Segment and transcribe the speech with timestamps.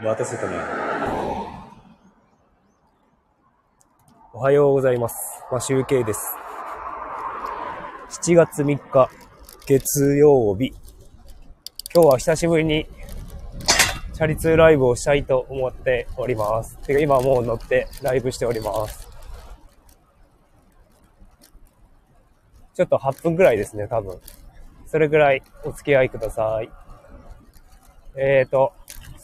[0.00, 0.56] 待たせたね。
[4.32, 5.16] おはようございます。
[5.50, 6.36] まあ、集計です。
[8.22, 9.10] 7月3日、
[9.66, 10.72] 月曜日。
[11.92, 12.86] 今日は久しぶりに、
[14.14, 16.78] チャリ通ライブをしたいと思っております。
[16.78, 19.08] てか今もう乗ってライブしております。
[22.74, 24.20] ちょっと8分くらいですね、多分。
[24.86, 26.70] それぐらいお付き合いください。
[28.14, 28.72] えーと、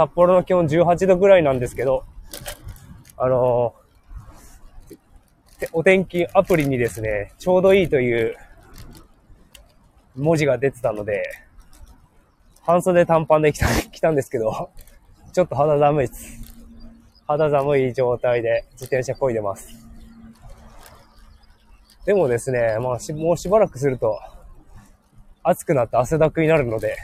[0.00, 2.06] 札幌の気温18度ぐらいなんですけど、
[3.18, 3.80] あのー
[5.72, 8.34] お天気アプリにですね、ちょうどいいという
[10.16, 11.22] 文字が出てたので、
[12.62, 14.70] 半袖短パンで来た 来たんですけど、
[15.34, 16.40] ちょっと肌寒いです。
[17.26, 19.68] 肌寒い状態で自転車漕いでます。
[22.06, 24.18] でもですね、まあし、もうしばらくすると、
[25.42, 26.96] 暑くなって汗だくになるので、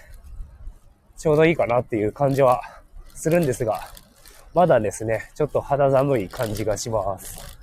[1.19, 2.63] ちょうどいいかなっていう感じは
[3.17, 3.81] するんですが、
[4.55, 7.59] まだですね、ちょっと肌寒い感じがします。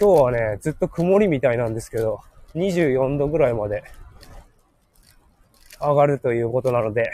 [0.00, 2.20] 今日はね、ずっと曇りみたいなんですけど、
[2.54, 3.84] 24度ぐらいまで
[5.78, 7.12] 上がるということなので、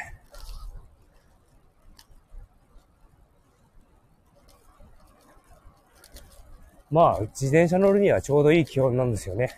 [6.93, 9.51] まあ、自転車乗るにはちょうどいい気温なんですよね。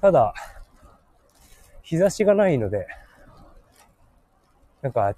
[0.00, 0.34] ただ、
[1.82, 2.86] 日差しがないので、
[4.84, 5.16] なんか、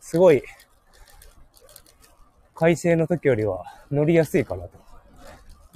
[0.00, 0.42] すごい、
[2.54, 4.78] 快晴の時よりは乗りやすいかなと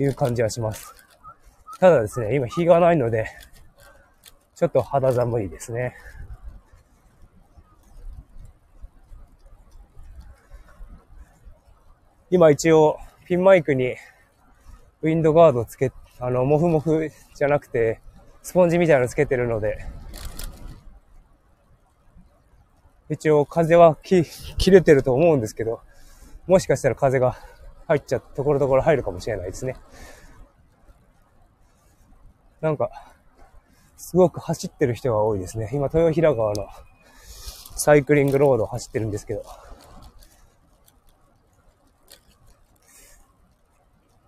[0.02, 0.94] いう感じはします。
[1.78, 3.26] ただですね、今日がないので、
[4.54, 5.94] ちょっと肌寒いですね。
[12.30, 13.96] 今一応、ピンマイクに
[15.02, 18.00] ウィンドガードつけ、あの、モフモフじゃなくて、
[18.42, 19.86] スポンジみたいなのつけてるので、
[23.12, 25.82] 一応風はき切れてると思うんですけど、
[26.46, 27.36] もしかしたら風が
[27.86, 29.76] 入っちゃって、ところどころ入るかもしれないですね。
[32.62, 32.90] なんか、
[33.98, 35.68] すごく走ってる人が多いですね。
[35.74, 36.66] 今、豊平川の
[37.76, 39.44] サイクリングロードを走ってるんですけど、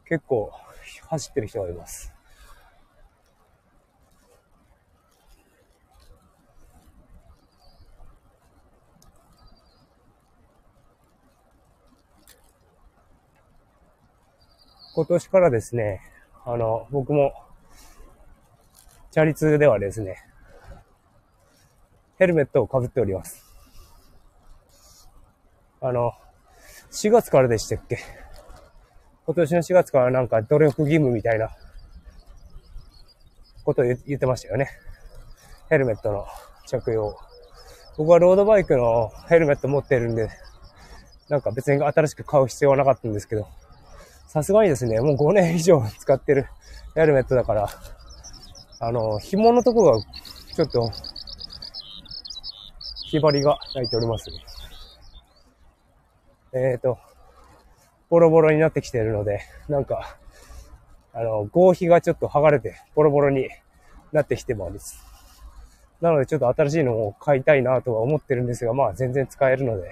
[0.07, 0.53] 結構
[1.09, 2.14] 走ってる人がいます。
[14.95, 16.01] 今年からですね、
[16.45, 17.33] あの、僕も、
[19.11, 20.19] チャリ通ではですね、
[22.17, 23.45] ヘルメットをかぶっております。
[25.81, 26.13] あの、
[26.93, 27.99] 4月からでしたっけ？
[29.27, 31.51] 今年の4月からなんか努力義務みたいな
[33.65, 34.69] ことを言ってましたよね。
[35.71, 36.25] ヘルメットの
[36.67, 37.17] 着用。
[37.97, 40.29] 僕はロードバイクのヘルメット持ってるんで、
[41.29, 43.49] なんか別に新しく買う必要はなかったんですけど、
[44.27, 46.47] さすがにですね、もう5年以上使ってる
[46.95, 47.69] ヘルメットだから、
[48.81, 50.03] あの、紐のとこが
[50.55, 50.91] ちょっと、
[53.07, 54.37] ひばりが泣いておりますね。
[56.53, 56.99] えっ、ー、と、
[58.11, 60.17] ボロボロになってきてるので、なんか、
[61.13, 63.49] あの、合皮がちょっと剥がれて、ボロボロに
[64.13, 65.05] なってきてます。
[66.01, 69.91] なので、ちょっと新しいのを買いたいなとは思ってるんですが、まあ、全然使えるので、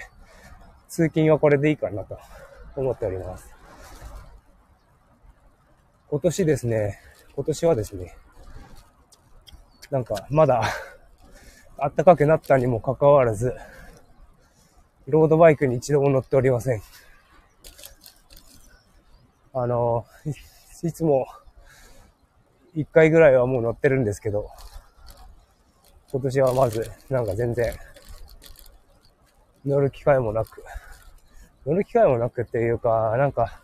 [0.89, 2.19] 通勤はこれでいいかなと
[2.77, 3.62] 思っております。
[6.13, 6.99] 今年ですね、
[7.35, 8.15] 今年はですね、
[9.91, 10.63] なんか、まだ、
[11.81, 13.57] 暖かくなったにもかかわらず、
[15.07, 16.83] ロードバイクに一度も乗っておりません。
[19.55, 20.05] あの、
[20.83, 21.27] いつも、
[22.75, 24.51] 一回ぐらいはもう乗ってるんですけど、
[26.11, 27.75] 今年はまず、なんか全然、
[29.65, 30.63] 乗る機会もなく、
[31.65, 33.63] 乗る機会もなくっていうか、なんか、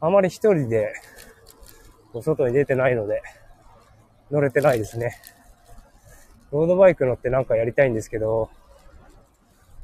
[0.00, 0.92] あまり一人で、
[2.12, 3.22] お外に出てないので、
[4.30, 5.16] 乗れてないですね。
[6.52, 8.48] ロードバイク乗ってなんかやりたいんですけど、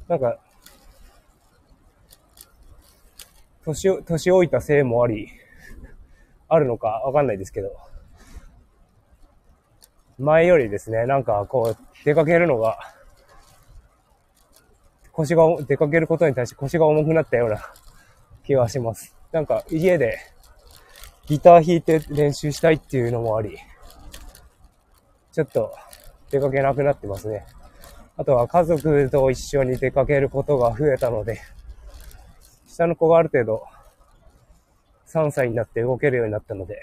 [0.07, 0.39] なんか、
[3.65, 5.29] 年、年老いたせいもあり、
[6.47, 7.75] あるのかわかんないですけど、
[10.17, 12.79] 前よりですね、なんかこう、出かけるのが、
[15.11, 17.59] 腰が、出かけることに対して腰が重くなったような
[18.43, 19.15] 気がします。
[19.35, 20.17] なんか家で
[21.25, 23.57] ギター弾いて練習したいっていうのもあり、
[25.33, 25.75] ちょっと
[26.31, 27.45] 出かけなくなってますね。
[28.15, 31.41] あとは家族と一緒に出かけることが増えたので、
[32.65, 33.65] 下の子がある程度
[35.07, 36.79] 3歳になって動けるようになったので、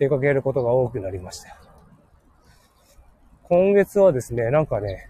[0.00, 1.56] 出かけることが多くなりました。
[3.44, 5.08] 今月はですね、なんかね、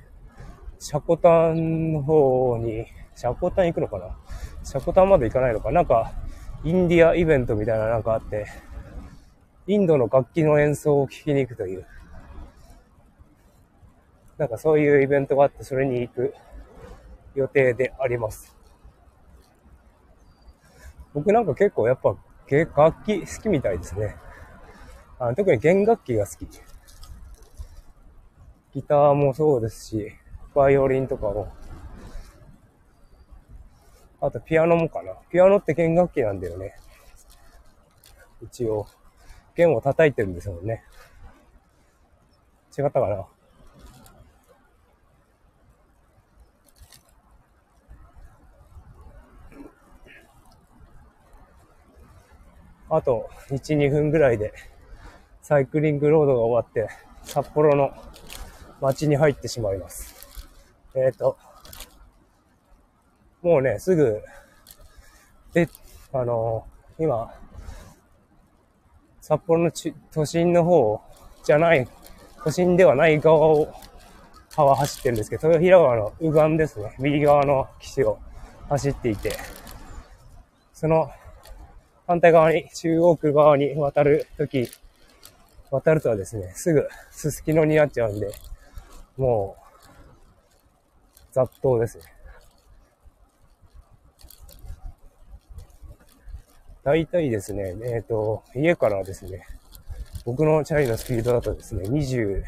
[0.79, 2.85] シャコタンの方に、
[3.15, 4.17] シャコタン行くのかな？
[4.63, 6.13] シャコタンまで行かないのかなんか、
[6.65, 8.47] インディアイベントみたいななんかあって、
[9.67, 11.87] インドの楽器の演奏を聴きに行くという、
[14.37, 16.35] なんかそういうイベントがあって、それに行く
[17.35, 18.57] 予定であります。
[21.13, 22.17] 僕なんか結構やっぱ
[22.77, 24.17] 楽器好きみたいですね。
[25.19, 26.49] あ特に弦楽器が好き。
[28.73, 30.13] ギターもそうですし、
[30.55, 31.53] バイオリンとかも。
[34.21, 35.15] あとピアノもかな。
[35.31, 36.77] ピアノって弦楽器なんだよね。
[38.43, 38.87] 一応、
[39.55, 40.83] 弦を叩いてるんですもんね。
[42.77, 43.27] 違ったかな
[52.93, 54.53] あと1、2分ぐらいで
[55.43, 56.89] サイクリングロードが終わって
[57.23, 57.93] 札幌の
[58.81, 60.29] 街に入ってしまいます。
[60.95, 61.37] えっ、ー、と、
[63.43, 64.23] もうね、すぐ、
[65.55, 65.69] で、
[66.13, 66.67] あの、
[66.99, 67.33] 今、
[69.21, 69.71] 札幌の
[70.13, 71.01] 都心の方
[71.45, 71.89] じゃない、
[72.45, 73.73] 都心ではない側を
[74.51, 76.95] 川走ってるんですけど、豊平川の右岸ですね。
[76.99, 78.19] 右側の岸を
[78.69, 79.33] 走っていて、
[80.75, 81.11] その
[82.07, 84.69] 反対側に、中央区側に渡るとき、
[85.71, 88.33] 渡るとはですね、すぐすすきのになっちゃうんで、
[89.17, 89.61] もう、
[91.33, 92.20] 雑踏ですね。
[96.91, 99.47] 大体ですね、えっ、ー、と、家からですね、
[100.25, 102.43] 僕のチャリのスピードだとですね、20、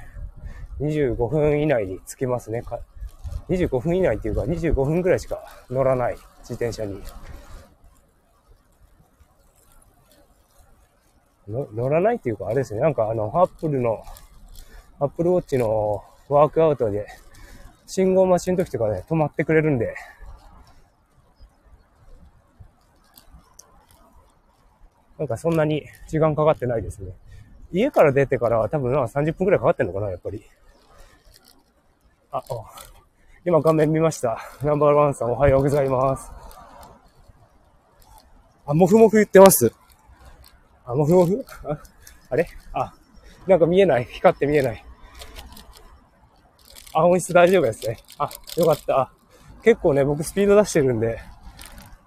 [0.80, 2.64] 25分以内に着きますね。
[3.48, 7.00] 25分以内っていうか25分ぐらいしか乗らない自転車に。
[11.46, 12.80] 乗らないっていうか、あれですね。
[12.80, 14.02] なんかあの、アップルの、
[14.98, 17.06] アップルウォッチのワークアウトで、
[17.86, 19.94] 信号待ちの時とかね、止まってくれるんで、
[25.22, 27.12] なんかそんなに時間かかってないですね。
[27.70, 30.42] 家から出てからは多分な30分くらいかかってんのかな、やっぱり。
[32.32, 32.42] あ、あ
[33.44, 34.38] 今画面見ました。
[34.64, 36.32] ナンバーワンさんおはようございます。
[38.66, 39.72] あ、もふもふ言ってます。
[40.84, 41.44] あ、もふもふ？
[41.68, 41.78] あ
[42.30, 42.48] あれ？
[42.72, 42.92] あ、
[43.46, 44.04] なんか見えない。
[44.06, 44.84] 光って見えない。
[46.94, 47.98] あ、音質大丈夫ですね。
[48.18, 49.12] あ、よかった。
[49.62, 51.20] 結構ね、僕スピード出してるんで、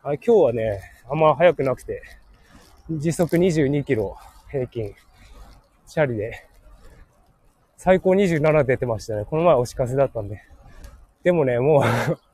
[0.04, 2.04] あ今日はね、あんま速くなくて、
[2.90, 4.16] 時速22キロ
[4.52, 4.94] 平均、
[5.88, 6.48] チャリで、
[7.78, 9.26] 最高27出てましたね。
[9.26, 10.44] この前押し風だったんで。
[11.24, 11.84] でもね、もう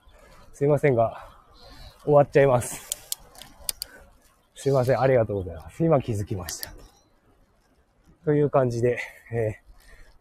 [0.54, 1.26] すいませんが、
[2.04, 2.92] 終わっちゃいます。
[4.54, 5.00] すいません。
[5.00, 5.86] ありがとうございます。
[5.86, 6.74] 今気づきました。
[8.26, 9.00] という感じで、
[9.32, 9.62] え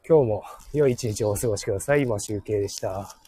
[0.04, 2.02] ー、今日も良い一日をお過ごしください。
[2.02, 3.19] 今集計でした。